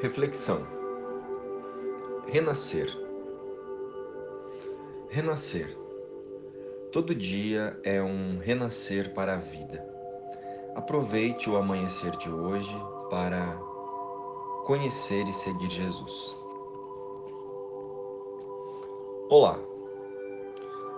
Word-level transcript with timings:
Reflexão. 0.00 0.60
Renascer. 2.26 2.94
Renascer. 5.08 5.74
Todo 6.92 7.14
dia 7.14 7.80
é 7.82 8.02
um 8.02 8.38
renascer 8.38 9.14
para 9.14 9.34
a 9.34 9.38
vida. 9.38 9.82
Aproveite 10.74 11.48
o 11.48 11.56
amanhecer 11.56 12.10
de 12.18 12.28
hoje 12.28 12.76
para 13.08 13.56
conhecer 14.66 15.26
e 15.26 15.32
seguir 15.32 15.70
Jesus. 15.70 16.36
Olá. 19.30 19.58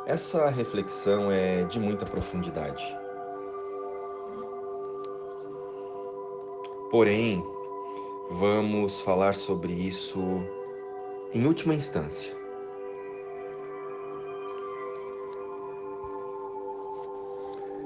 Essa 0.06 0.48
reflexão 0.48 1.30
é 1.30 1.62
de 1.62 1.78
muita 1.78 2.04
profundidade. 2.04 2.84
Porém, 6.90 7.44
vamos 8.30 9.00
falar 9.00 9.34
sobre 9.34 9.72
isso 9.72 10.20
em 11.32 11.46
última 11.46 11.74
instância. 11.74 12.36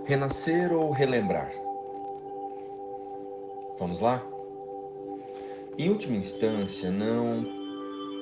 Renascer 0.05 0.73
ou 0.73 0.91
relembrar? 0.91 1.53
Vamos 3.79 4.01
lá? 4.01 4.27
Em 5.79 5.89
última 5.89 6.17
instância, 6.17 6.91
não 6.91 7.47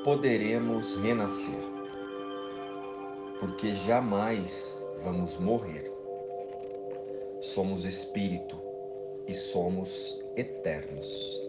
poderemos 0.05 0.97
renascer, 0.97 1.61
porque 3.39 3.75
jamais 3.75 4.87
vamos 5.03 5.39
morrer. 5.39 5.91
Somos 7.41 7.85
espírito 7.85 8.57
e 9.27 9.35
somos 9.35 10.21
eternos. 10.37 11.40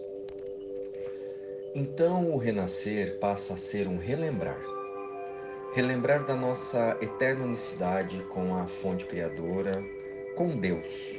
Então 1.73 2.29
o 2.29 2.37
renascer 2.37 3.17
passa 3.17 3.53
a 3.53 3.57
ser 3.57 3.87
um 3.87 3.97
relembrar. 3.97 4.61
Relembrar 5.73 6.25
da 6.25 6.35
nossa 6.35 6.97
eterna 7.01 7.45
unicidade 7.45 8.21
com 8.23 8.57
a 8.57 8.67
fonte 8.67 9.05
criadora, 9.05 9.81
com 10.35 10.49
Deus. 10.49 11.15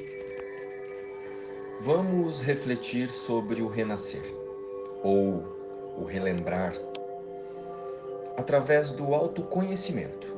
Vamos 1.80 2.42
refletir 2.42 3.08
sobre 3.08 3.62
o 3.62 3.66
renascer, 3.66 4.22
ou 5.02 5.42
o 5.96 6.04
relembrar, 6.04 6.74
através 8.36 8.92
do 8.92 9.14
autoconhecimento. 9.14 10.36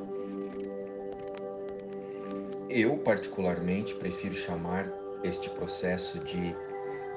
Eu, 2.69 2.97
particularmente, 2.99 3.93
prefiro 3.95 4.33
chamar 4.33 4.89
este 5.25 5.49
processo 5.49 6.19
de 6.19 6.55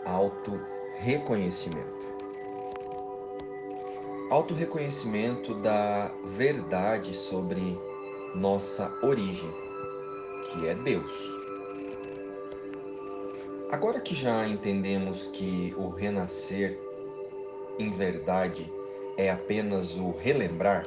auto-reconhecimento 0.05 2.08
autorreconhecimento 4.31 5.55
da 5.55 6.13
verdade 6.25 7.15
sobre 7.15 7.79
nossa 8.35 8.93
origem, 9.03 9.51
que 10.53 10.67
é 10.69 10.75
Deus. 10.75 11.11
Agora 13.71 14.01
que 14.01 14.15
já 14.15 14.47
entendemos 14.47 15.29
que 15.33 15.75
o 15.79 15.89
renascer, 15.89 16.79
em 17.79 17.91
verdade, 17.91 18.71
é 19.17 19.31
apenas 19.31 19.95
o 19.97 20.11
relembrar, 20.11 20.87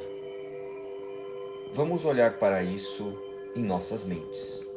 vamos 1.74 2.04
olhar 2.04 2.38
para 2.38 2.62
isso 2.62 3.16
em 3.56 3.62
nossas 3.62 4.04
mentes. 4.04 4.68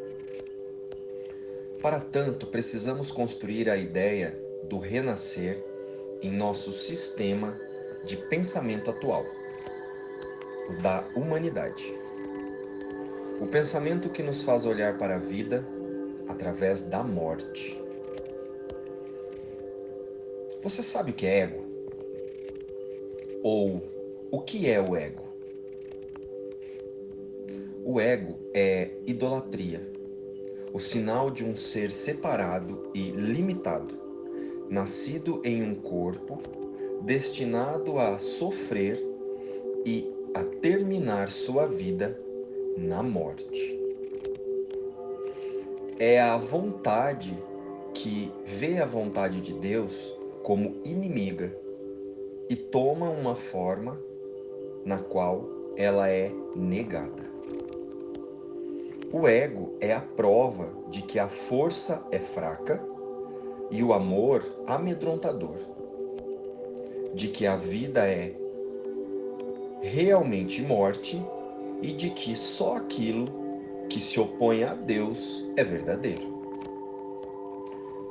Para 1.82 2.00
tanto, 2.00 2.48
precisamos 2.48 3.12
construir 3.12 3.70
a 3.70 3.78
ideia 3.78 4.40
do 4.64 4.80
renascer 4.80 5.64
em 6.22 6.32
nosso 6.32 6.72
sistema 6.74 7.60
de 8.06 8.16
pensamento 8.16 8.92
atual, 8.92 9.26
o 10.70 10.82
da 10.82 11.04
humanidade. 11.16 11.98
O 13.42 13.48
pensamento 13.48 14.10
que 14.10 14.22
nos 14.22 14.44
faz 14.44 14.66
olhar 14.66 14.98
para 14.98 15.16
a 15.16 15.20
vida 15.20 15.66
através 16.28 16.84
da 16.84 17.04
morte. 17.04 17.82
Você 20.64 20.82
sabe 20.82 21.12
o 21.12 21.14
que 21.14 21.26
é 21.26 21.40
ego? 21.40 21.66
Ou 23.44 23.82
o 24.32 24.42
que 24.42 24.70
é 24.70 24.80
o 24.80 24.96
ego? 24.96 25.26
O 27.84 28.00
ego 28.00 28.40
é 28.54 28.92
idolatria, 29.06 29.82
o 30.74 30.80
sinal 30.80 31.30
de 31.30 31.44
um 31.44 31.56
ser 31.56 31.92
separado 31.92 32.90
e 32.96 33.12
limitado, 33.12 33.96
nascido 34.70 35.40
em 35.46 35.62
um 35.62 35.76
corpo 35.76 36.65
destinado 37.02 38.00
a 38.00 38.18
sofrer 38.18 38.98
e 39.86 40.12
a 40.34 40.44
terminar 40.44 41.30
sua 41.30 41.66
vida 41.66 42.20
na 42.78 43.02
morte. 43.02 43.80
É 45.98 46.20
a 46.20 46.38
vontade 46.38 47.34
que 47.94 48.32
vê 48.46 48.80
a 48.80 48.86
vontade 48.86 49.40
de 49.40 49.54
Deus 49.54 50.14
como 50.44 50.76
inimiga 50.84 51.56
e 52.50 52.56
toma 52.56 53.10
uma 53.10 53.36
forma 53.36 54.00
na 54.84 55.00
qual 55.00 55.48
ela 55.78 56.10
é 56.10 56.32
negada. 56.56 57.24
O 59.12 59.28
ego 59.28 59.76
é 59.80 59.94
a 59.94 60.02
prova 60.02 60.70
de 60.90 61.02
que 61.02 61.18
a 61.18 61.30
força 61.30 62.06
é 62.12 62.20
fraca 62.20 62.84
e 63.72 63.82
o 63.82 63.94
amor 63.94 64.44
amedrontador 64.68 65.75
de 67.16 67.30
que 67.30 67.48
a 67.48 67.56
vida 67.56 68.06
é 68.06 68.36
realmente 69.82 70.62
morte 70.62 71.24
e 71.82 71.94
de 71.94 72.10
que 72.10 72.36
só 72.36 72.78
aquilo 72.78 73.28
que 73.90 74.00
se 74.00 74.20
opõe 74.20 74.64
a 74.64 74.74
Deus 74.74 75.44
é 75.56 75.64
verdadeiro. 75.64 76.36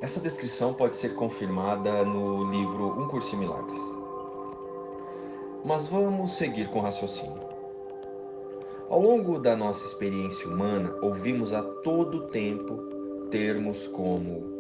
Essa 0.00 0.20
descrição 0.20 0.75
pode 0.75 0.97
ser 0.97 1.15
confirmada 1.15 2.04
no 2.04 2.50
livro 2.50 3.00
Um 3.00 3.09
Curso 3.09 3.34
em 3.34 3.41
Milagres. 3.41 3.81
Mas 5.65 5.86
vamos 5.86 6.36
seguir 6.36 6.69
com 6.69 6.78
o 6.78 6.82
raciocínio. 6.82 7.41
Ao 8.91 9.00
longo 9.00 9.38
da 9.38 9.56
nossa 9.56 9.86
experiência 9.86 10.47
humana, 10.47 10.94
ouvimos 11.03 11.53
a 11.53 11.62
todo 11.62 12.28
tempo 12.28 12.76
termos 13.31 13.86
como 13.88 14.54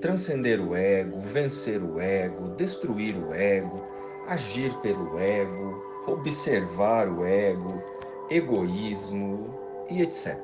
transcender 0.00 0.60
o 0.60 0.74
ego, 0.74 1.20
vencer 1.20 1.82
o 1.82 2.00
ego, 2.00 2.50
destruir 2.50 3.16
o 3.16 3.34
ego, 3.34 3.89
agir 4.26 4.74
pelo 4.80 5.18
ego, 5.18 5.82
observar 6.06 7.08
o 7.08 7.24
ego, 7.24 7.82
egoísmo 8.30 9.54
e 9.90 10.02
etc. 10.02 10.38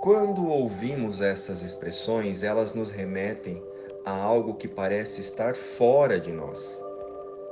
Quando 0.00 0.46
ouvimos 0.46 1.20
essas 1.20 1.62
expressões, 1.62 2.42
elas 2.42 2.74
nos 2.74 2.90
remetem 2.90 3.62
a 4.04 4.10
algo 4.10 4.54
que 4.54 4.66
parece 4.66 5.20
estar 5.20 5.54
fora 5.54 6.18
de 6.18 6.32
nós, 6.32 6.82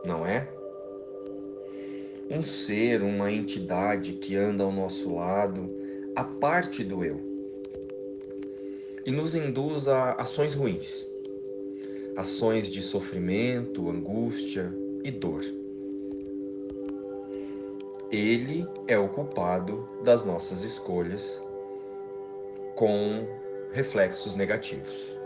não 0.05 0.27
é? 0.27 0.49
Um 2.31 2.43
ser, 2.43 3.03
uma 3.03 3.31
entidade 3.31 4.15
que 4.15 4.37
anda 4.37 4.65
ao 4.65 4.73
nosso 4.73 5.15
lado, 5.15 5.71
a 6.17 6.25
parte 6.25 6.83
do 6.83 7.05
eu 7.05 7.31
e 9.07 9.11
nos 9.11 9.35
induz 9.35 9.89
a 9.89 10.13
ações 10.13 10.55
ruins, 10.55 11.10
ações 12.17 12.69
de 12.69 12.83
sofrimento, 12.83 13.89
angústia 13.89 14.73
e 15.05 15.11
dor. 15.11 15.45
Ele 18.11 18.67
é 18.89 18.99
o 18.99 19.09
culpado 19.09 19.89
das 20.03 20.25
nossas 20.25 20.63
escolhas 20.63 21.45
com 22.75 23.27
reflexos 23.73 24.35
negativos. 24.35 25.19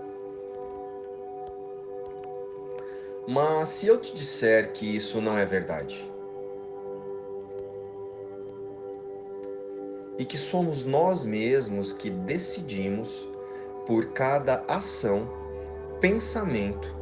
Mas 3.27 3.71
se 3.71 3.87
eu 3.87 3.99
te 3.99 4.15
disser 4.15 4.73
que 4.73 4.97
isso 4.97 5.21
não 5.21 5.39
é 5.39 5.47
verdade, 5.47 6.13
e 10.19 10.25
que 10.25 10.39
somos 10.39 10.85
nós 10.85 11.25
mesmos 11.25 11.93
que 11.93 12.11
decidimos 12.11 13.29
por 13.87 14.07
cada 14.13 14.65
ação, 14.69 15.29
pensamento 16.05 16.95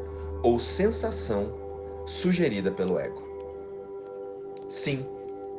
ou 0.45 0.61
sensação 0.61 1.53
sugerida 2.07 2.71
pelo 2.71 3.01
ego. 3.01 3.21
Sim, 4.69 5.05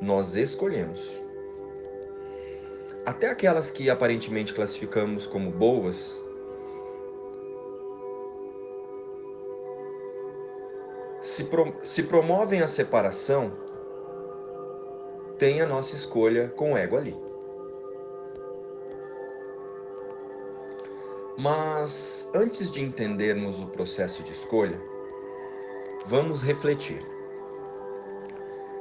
nós 0.01 0.37
escolhemos. 0.37 1.21
Até 3.05 3.27
aquelas 3.27 3.69
que 3.69 3.89
aparentemente 3.89 4.53
classificamos 4.53 5.27
como 5.27 5.51
boas, 5.51 6.23
se, 11.19 11.43
pro, 11.43 11.75
se 11.83 12.03
promovem 12.03 12.61
a 12.61 12.67
separação, 12.67 13.51
tem 15.37 15.59
a 15.59 15.65
nossa 15.65 15.97
escolha 15.97 16.47
com 16.55 16.71
o 16.71 16.77
ego 16.77 16.95
ali. 16.95 17.22
Mas 21.37 22.29
antes 22.33 22.69
de 22.69 22.83
entendermos 22.83 23.59
o 23.59 23.65
processo 23.65 24.21
de 24.21 24.31
escolha, 24.31 24.79
vamos 26.05 26.43
refletir. 26.43 27.03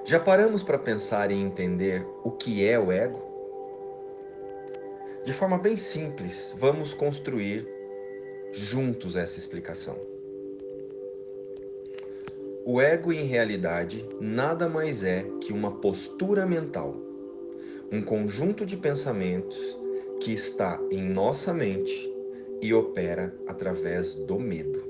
Já 0.04 0.20
paramos 0.20 0.62
para 0.62 0.78
pensar 0.78 1.31
e 1.31 1.34
entender 1.34 2.06
o 2.22 2.31
que 2.31 2.66
é 2.66 2.78
o 2.78 2.93
ego? 2.93 3.22
De 5.25 5.32
forma 5.32 5.56
bem 5.56 5.76
simples, 5.76 6.54
vamos 6.58 6.93
construir 6.93 7.66
juntos 8.52 9.16
essa 9.16 9.38
explicação. 9.38 9.96
O 12.66 12.81
ego, 12.81 13.12
em 13.12 13.25
realidade, 13.25 14.06
nada 14.20 14.69
mais 14.69 15.02
é 15.02 15.25
que 15.40 15.52
uma 15.52 15.70
postura 15.70 16.44
mental, 16.44 16.96
um 17.90 18.02
conjunto 18.02 18.66
de 18.66 18.76
pensamentos 18.76 19.56
que 20.20 20.32
está 20.32 20.78
em 20.90 21.02
nossa 21.02 21.54
mente 21.54 22.12
e 22.62 22.73
opera 22.73 23.35
através 23.47 24.14
do 24.14 24.38
medo. 24.38 24.82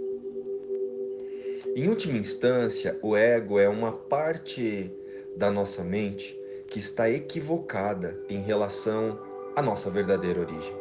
Em 1.74 1.88
última 1.88 2.18
instância, 2.18 2.98
o 3.00 3.16
ego 3.16 3.58
é 3.58 3.66
uma 3.66 3.92
parte 3.92 4.92
da 5.34 5.50
nossa 5.50 5.82
mente 5.82 6.38
que 6.68 6.78
está 6.78 7.10
equivocada 7.10 8.22
em 8.28 8.42
relação 8.42 9.18
à 9.56 9.62
nossa 9.62 9.88
verdadeira 9.88 10.40
origem, 10.40 10.74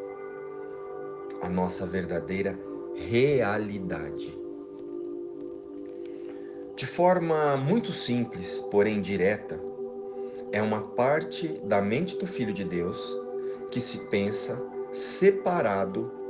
a 1.41 1.47
nossa 1.47 1.85
verdadeira 1.85 2.59
realidade. 2.93 4.37
De 6.75 6.85
forma 6.85 7.55
muito 7.55 7.93
simples, 7.93 8.61
porém 8.69 8.99
direta, 8.99 9.59
é 10.51 10.61
uma 10.61 10.81
parte 10.81 11.47
da 11.63 11.81
mente 11.81 12.17
do 12.17 12.27
Filho 12.27 12.53
de 12.53 12.65
Deus 12.65 13.01
que 13.69 13.79
se 13.79 13.99
pensa 14.09 14.61
separado 14.91 16.20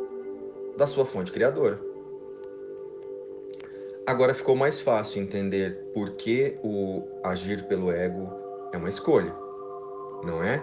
da 0.77 0.87
sua 0.87 1.05
fonte 1.05 1.31
criadora. 1.31 1.79
Agora 4.05 4.33
ficou 4.33 4.55
mais 4.55 4.81
fácil 4.81 5.21
entender 5.21 5.91
por 5.93 6.11
que 6.11 6.57
o 6.63 7.03
agir 7.23 7.67
pelo 7.67 7.91
ego 7.91 8.29
é 8.73 8.77
uma 8.77 8.89
escolha, 8.89 9.33
não 10.23 10.43
é? 10.43 10.61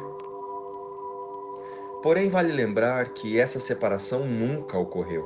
Porém, 2.02 2.28
vale 2.28 2.52
lembrar 2.52 3.08
que 3.10 3.38
essa 3.38 3.58
separação 3.58 4.24
nunca 4.24 4.78
ocorreu, 4.78 5.24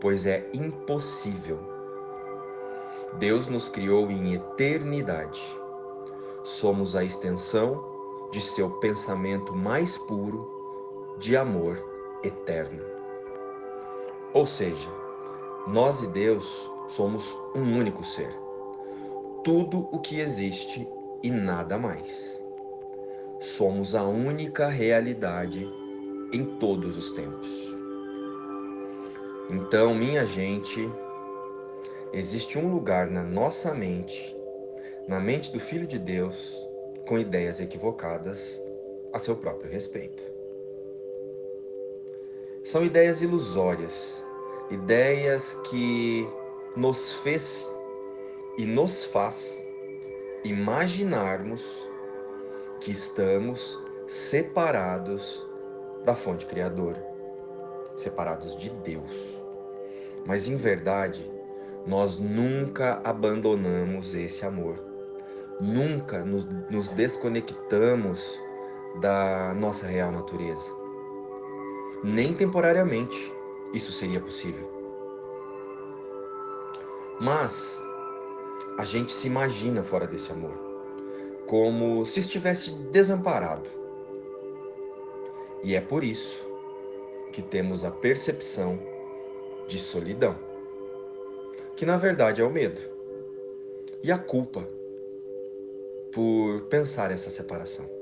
pois 0.00 0.26
é 0.26 0.48
impossível. 0.52 1.58
Deus 3.18 3.48
nos 3.48 3.68
criou 3.68 4.10
em 4.10 4.34
eternidade. 4.34 5.40
Somos 6.44 6.96
a 6.96 7.04
extensão 7.04 7.84
de 8.32 8.40
seu 8.40 8.70
pensamento 8.80 9.54
mais 9.54 9.98
puro 9.98 11.16
de 11.18 11.36
amor 11.36 11.76
eterno. 12.24 12.91
Ou 14.34 14.46
seja, 14.46 14.88
nós 15.66 16.02
e 16.02 16.06
Deus 16.06 16.70
somos 16.88 17.36
um 17.54 17.78
único 17.78 18.02
ser. 18.02 18.34
Tudo 19.44 19.88
o 19.92 19.98
que 19.98 20.20
existe 20.20 20.88
e 21.22 21.30
nada 21.30 21.76
mais. 21.78 22.42
Somos 23.40 23.94
a 23.94 24.04
única 24.04 24.68
realidade 24.68 25.68
em 26.32 26.44
todos 26.58 26.96
os 26.96 27.12
tempos. 27.12 27.50
Então, 29.50 29.94
minha 29.94 30.24
gente, 30.24 30.90
existe 32.12 32.58
um 32.58 32.72
lugar 32.72 33.10
na 33.10 33.22
nossa 33.22 33.74
mente, 33.74 34.34
na 35.06 35.20
mente 35.20 35.52
do 35.52 35.60
Filho 35.60 35.86
de 35.86 35.98
Deus, 35.98 36.66
com 37.06 37.18
ideias 37.18 37.60
equivocadas 37.60 38.62
a 39.12 39.18
seu 39.18 39.36
próprio 39.36 39.70
respeito. 39.70 40.31
São 42.64 42.84
ideias 42.84 43.22
ilusórias, 43.22 44.24
ideias 44.70 45.54
que 45.64 46.28
nos 46.76 47.14
fez 47.16 47.76
e 48.56 48.64
nos 48.64 49.04
faz 49.04 49.66
imaginarmos 50.44 51.90
que 52.80 52.92
estamos 52.92 53.82
separados 54.06 55.44
da 56.04 56.14
fonte 56.14 56.46
criadora, 56.46 57.04
separados 57.96 58.56
de 58.56 58.70
Deus. 58.70 59.10
Mas 60.24 60.48
em 60.48 60.54
verdade, 60.54 61.28
nós 61.84 62.20
nunca 62.20 63.00
abandonamos 63.02 64.14
esse 64.14 64.46
amor, 64.46 64.76
nunca 65.60 66.24
nos 66.24 66.88
desconectamos 66.90 68.40
da 69.00 69.52
nossa 69.52 69.84
real 69.84 70.12
natureza. 70.12 70.81
Nem 72.02 72.34
temporariamente 72.34 73.32
isso 73.72 73.92
seria 73.92 74.20
possível. 74.20 74.68
Mas 77.20 77.80
a 78.76 78.84
gente 78.84 79.12
se 79.12 79.28
imagina 79.28 79.82
fora 79.82 80.06
desse 80.06 80.32
amor, 80.32 80.58
como 81.46 82.04
se 82.04 82.20
estivesse 82.20 82.72
desamparado. 82.90 83.68
E 85.62 85.76
é 85.76 85.80
por 85.80 86.02
isso 86.02 86.44
que 87.30 87.40
temos 87.40 87.84
a 87.84 87.90
percepção 87.90 88.78
de 89.68 89.78
solidão, 89.78 90.36
que 91.76 91.86
na 91.86 91.96
verdade 91.96 92.40
é 92.40 92.44
o 92.44 92.50
medo 92.50 92.80
e 94.02 94.10
a 94.10 94.18
culpa 94.18 94.68
por 96.12 96.62
pensar 96.62 97.10
essa 97.10 97.30
separação. 97.30 98.01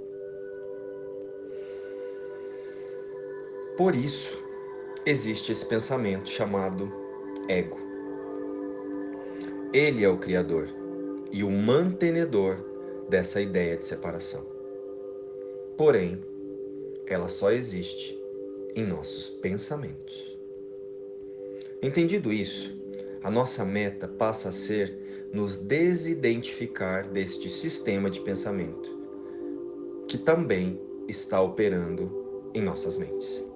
Por 3.80 3.94
isso 3.94 4.38
existe 5.06 5.50
esse 5.50 5.64
pensamento 5.64 6.28
chamado 6.28 6.92
ego. 7.48 7.78
Ele 9.72 10.04
é 10.04 10.08
o 10.10 10.18
Criador 10.18 10.68
e 11.32 11.42
o 11.42 11.50
mantenedor 11.50 12.58
dessa 13.08 13.40
ideia 13.40 13.78
de 13.78 13.86
separação. 13.86 14.44
Porém, 15.78 16.22
ela 17.06 17.30
só 17.30 17.50
existe 17.50 18.22
em 18.76 18.86
nossos 18.86 19.30
pensamentos. 19.30 20.38
Entendido 21.82 22.30
isso, 22.30 22.78
a 23.22 23.30
nossa 23.30 23.64
meta 23.64 24.06
passa 24.06 24.50
a 24.50 24.52
ser 24.52 25.30
nos 25.32 25.56
desidentificar 25.56 27.08
deste 27.08 27.48
sistema 27.48 28.10
de 28.10 28.20
pensamento, 28.20 28.94
que 30.06 30.18
também 30.18 30.78
está 31.08 31.40
operando 31.40 32.50
em 32.52 32.60
nossas 32.60 32.98
mentes. 32.98 33.48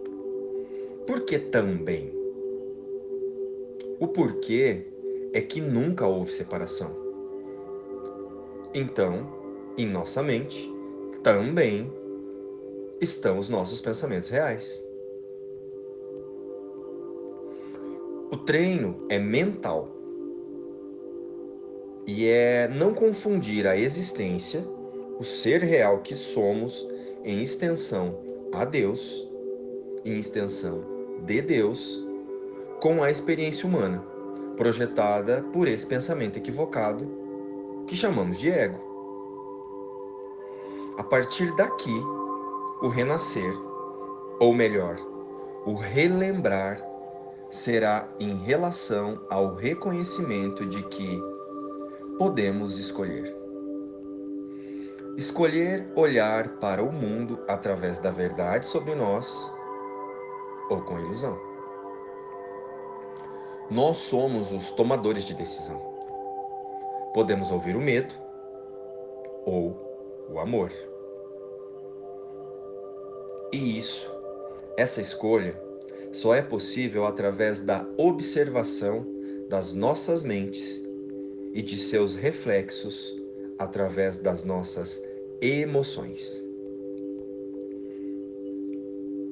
Por 1.07 1.21
que 1.21 1.39
também? 1.39 2.15
O 4.01 4.09
porquê 4.09 4.87
é 5.35 5.41
que 5.43 5.61
nunca 5.61 6.07
houve 6.07 6.33
separação. 6.33 6.97
Então, 8.73 9.29
em 9.77 9.87
nossa 9.87 10.23
mente, 10.23 10.73
também 11.23 11.93
estão 13.03 13.39
os 13.39 13.51
nossos 13.51 13.83
pensamentos 13.83 14.31
reais. 14.31 14.83
O 18.33 18.39
treino 18.39 19.05
é 19.11 19.19
mental 19.19 19.91
e 22.07 22.27
é 22.27 22.67
não 22.67 22.95
confundir 22.95 23.67
a 23.67 23.77
existência, 23.77 24.65
o 25.19 25.25
ser 25.25 25.63
real 25.63 26.01
que 26.01 26.15
somos, 26.15 26.89
em 27.23 27.43
extensão 27.43 28.19
a 28.53 28.65
Deus, 28.65 29.29
em 30.03 30.19
extensão 30.19 30.94
de 31.23 31.41
Deus, 31.41 32.05
com 32.81 33.03
a 33.03 33.11
experiência 33.11 33.69
humana 33.69 34.05
projetada 34.57 35.43
por 35.53 35.67
esse 35.67 35.87
pensamento 35.87 36.37
equivocado 36.37 37.07
que 37.87 37.97
chamamos 37.97 38.39
de 38.39 38.51
ego. 38.51 38.79
A 40.97 41.03
partir 41.03 41.55
daqui, 41.57 41.95
o 42.81 42.89
renascer, 42.89 43.53
ou 44.39 44.55
melhor, 44.55 44.97
o 45.67 45.75
relembrar, 45.75 46.81
será 47.51 48.09
em 48.19 48.35
relação 48.37 49.21
ao 49.29 49.55
reconhecimento 49.55 50.67
de 50.67 50.83
que 50.85 51.23
podemos 52.19 52.79
escolher. 52.79 53.35
Escolher 55.17 55.87
olhar 55.95 56.49
para 56.57 56.83
o 56.83 56.93
mundo 56.93 57.39
através 57.47 57.99
da 57.99 58.11
verdade 58.11 58.67
sobre 58.67 58.95
nós 58.95 59.51
ou 60.71 60.81
com 60.83 60.99
ilusão. 60.99 61.39
Nós 63.71 63.97
somos 63.99 64.53
os 64.53 64.71
tomadores 64.71 65.25
de 65.25 65.35
decisão. 65.35 65.81
Podemos 67.15 67.51
ouvir 67.51 67.77
o 67.77 67.81
medo 67.81 68.15
ou 69.45 69.75
o 70.31 70.39
amor. 70.39 70.71
E 73.53 73.79
isso, 73.79 74.13
essa 74.77 75.01
escolha, 75.01 75.59
só 76.13 76.35
é 76.35 76.43
possível 76.43 77.05
através 77.05 77.61
da 77.61 77.87
observação 77.97 79.07
das 79.49 79.73
nossas 79.73 80.23
mentes 80.23 80.83
e 81.53 81.63
de 81.63 81.77
seus 81.79 82.17
reflexos 82.17 83.17
através 83.59 84.19
das 84.19 84.45
nossas 84.45 85.03
emoções. 85.41 86.45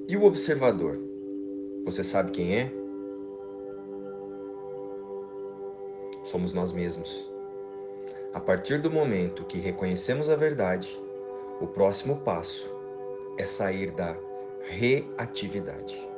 E 0.09 0.17
o 0.17 0.25
observador? 0.25 1.12
Você 1.85 2.05
sabe 2.05 2.31
quem 2.31 2.57
é? 2.57 2.83
somos 6.25 6.53
nós 6.53 6.73
mesmos. 6.73 7.31
A 8.33 8.41
partir 8.41 8.81
do 8.81 8.91
momento 8.91 9.45
que 9.45 9.59
reconhecemos 9.59 10.31
a 10.31 10.37
verdade, 10.37 10.99
o 11.61 11.67
próximo 11.67 12.17
passo 12.17 12.75
é 13.37 13.45
sair 13.45 13.91
da 13.91 14.17
reatividade. 14.63 16.09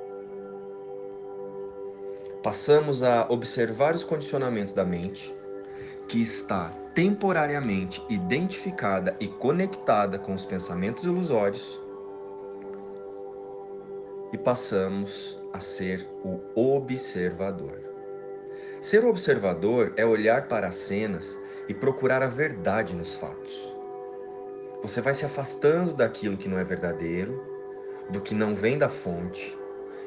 Passamos 2.42 3.02
a 3.02 3.26
observar 3.28 3.94
os 3.94 4.04
condicionamentos 4.04 4.73
da 4.73 4.85
mente, 4.85 5.35
que 6.06 6.21
está 6.21 6.68
temporariamente 6.94 8.04
identificada 8.09 9.16
e 9.18 9.26
conectada 9.26 10.18
com 10.18 10.35
os 10.35 10.44
pensamentos 10.44 11.04
ilusórios, 11.04 11.80
e 14.34 14.38
passamos 14.38 15.40
a 15.52 15.60
ser 15.60 16.08
o 16.24 16.40
observador. 16.56 17.80
Ser 18.80 19.04
observador 19.04 19.92
é 19.96 20.04
olhar 20.04 20.48
para 20.48 20.66
as 20.66 20.74
cenas 20.74 21.40
e 21.68 21.72
procurar 21.72 22.20
a 22.20 22.26
verdade 22.26 22.96
nos 22.96 23.14
fatos. 23.14 23.76
Você 24.82 25.00
vai 25.00 25.14
se 25.14 25.24
afastando 25.24 25.92
daquilo 25.92 26.36
que 26.36 26.48
não 26.48 26.58
é 26.58 26.64
verdadeiro, 26.64 27.40
do 28.10 28.20
que 28.20 28.34
não 28.34 28.56
vem 28.56 28.76
da 28.76 28.88
fonte, 28.88 29.56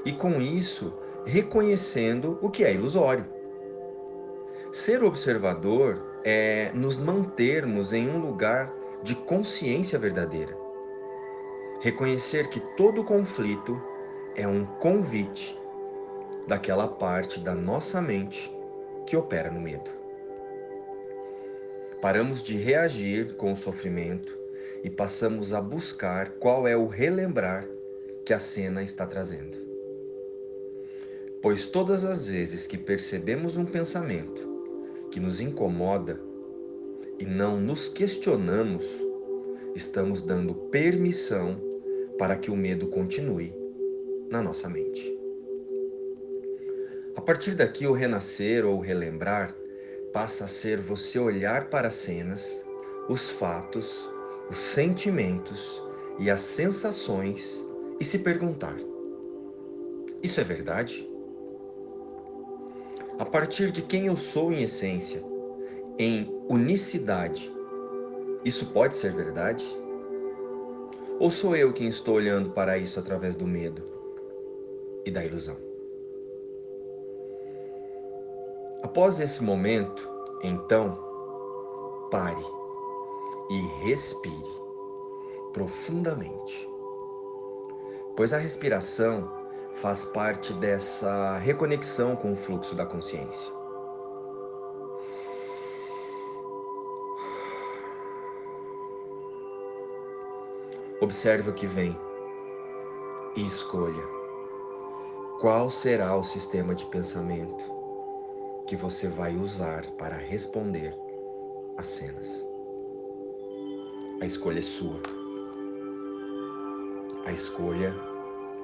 e 0.04 0.12
com 0.12 0.42
isso 0.42 0.94
reconhecendo 1.26 2.38
o 2.42 2.50
que 2.50 2.66
é 2.66 2.74
ilusório. 2.74 3.26
Ser 4.74 5.06
observador 5.06 6.20
é 6.26 6.70
nos 6.74 7.00
mantermos 7.00 7.94
em 7.94 8.10
um 8.10 8.20
lugar 8.20 8.74
de 9.02 9.16
consciência 9.16 9.98
verdadeira. 9.98 10.54
Reconhecer 11.80 12.50
que 12.50 12.60
todo 12.76 13.06
conflito 13.06 13.82
é 14.38 14.48
um 14.48 14.64
convite 14.64 15.58
daquela 16.48 16.88
parte 16.88 17.40
da 17.40 17.56
nossa 17.56 18.00
mente 18.00 18.54
que 19.08 19.18
opera 19.18 19.50
no 19.50 19.60
medo. 19.60 19.90
Paramos 22.00 22.44
de 22.44 22.56
reagir 22.56 23.36
com 23.36 23.52
o 23.52 23.58
sofrimento 23.58 24.38
e 24.84 24.92
passamos 24.92 25.54
a 25.54 25.60
buscar 25.60 26.30
qual 26.34 26.68
é 26.68 26.78
o 26.78 26.86
relembrar 26.86 27.68
que 28.24 28.32
a 28.32 28.38
cena 28.38 28.84
está 28.84 29.08
trazendo. 29.08 29.58
Pois 31.42 31.66
todas 31.66 32.06
as 32.06 32.28
vezes 32.28 32.68
que 32.68 32.78
percebemos 32.78 33.58
um 33.58 33.66
pensamento 33.66 34.48
que 35.10 35.20
nos 35.20 35.42
incomoda 35.42 36.22
e 37.18 37.26
não 37.26 37.60
nos 37.60 37.90
questionamos, 37.90 38.86
estamos 39.74 40.22
dando 40.22 40.54
permissão 40.54 41.60
para 42.20 42.36
que 42.36 42.52
o 42.52 42.56
medo 42.56 42.88
continue 42.88 43.67
na 44.30 44.42
nossa 44.42 44.70
mente. 44.70 45.18
A 47.16 47.22
partir 47.22 47.56
daqui, 47.56 47.88
o 47.88 47.94
renascer 47.94 48.66
ou 48.66 48.80
relembrar 48.80 49.56
passa 50.14 50.46
a 50.46 50.48
ser 50.48 50.80
você 50.80 51.20
olhar 51.20 51.70
para 51.70 51.88
as 51.88 51.96
cenas, 51.96 52.64
os 53.10 53.30
fatos, 53.30 54.10
os 54.50 54.58
sentimentos 54.58 55.82
e 56.20 56.30
as 56.30 56.42
sensações 56.42 57.66
e 58.00 58.06
se 58.06 58.20
perguntar: 58.20 58.78
isso 60.22 60.40
é 60.40 60.44
verdade? 60.44 61.10
A 63.20 63.26
partir 63.26 63.72
de 63.72 63.82
quem 63.82 64.06
eu 64.06 64.16
sou 64.16 64.54
em 64.54 64.62
essência, 64.62 65.24
em 65.98 66.32
unicidade, 66.48 67.52
isso 68.46 68.68
pode 68.68 68.96
ser 68.96 69.12
verdade? 69.12 69.66
Ou 71.20 71.32
sou 71.32 71.56
eu 71.56 71.74
quem 71.74 71.88
estou 71.88 72.14
olhando 72.14 72.52
para 72.52 72.78
isso 72.78 73.00
através 73.00 73.36
do 73.36 73.48
medo 73.48 73.97
e 75.08 75.12
da 75.12 75.24
ilusão? 75.24 75.58
Após 78.84 79.20
esse 79.20 79.44
momento, 79.44 80.08
então, 80.44 80.98
pare 82.12 82.46
e 83.50 83.86
respire 83.86 84.68
profundamente. 85.54 86.70
Pois 88.16 88.34
a 88.34 88.38
respiração 88.38 89.32
faz 89.74 90.06
parte 90.06 90.54
dessa 90.54 91.38
reconexão 91.38 92.16
com 92.16 92.34
o 92.34 92.36
fluxo 92.36 92.76
da 92.76 92.86
consciência. 92.86 93.52
Observe 101.00 101.52
o 101.52 101.54
que 101.54 101.68
vem 101.68 101.96
e 103.36 103.46
escolha 103.46 104.17
qual 105.40 105.70
será 105.70 106.18
o 106.18 106.24
sistema 106.24 106.74
de 106.74 106.84
pensamento 106.88 107.64
que 108.66 108.76
você 108.76 109.08
vai 109.08 109.36
usar 109.36 109.86
para 109.92 110.16
responder 110.16 110.98
às 111.78 111.86
cenas. 111.88 112.48
A 114.20 114.26
escolha 114.26 114.60
é 114.60 114.64
sua. 114.64 115.00
A 117.26 117.32
escolha 117.32 117.94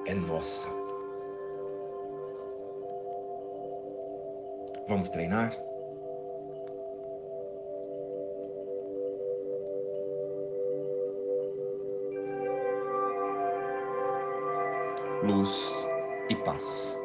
é 0.06 0.14
nossa. 0.14 0.68
Vamos 4.88 5.08
treinar? 5.10 5.56
Luz 15.22 15.83
e 16.28 16.36
paz. 16.36 17.03